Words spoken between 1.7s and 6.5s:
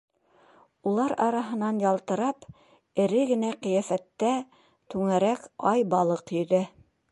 ялтырап эре генә ҡиәфәттә түңәрәк ай-балыҡ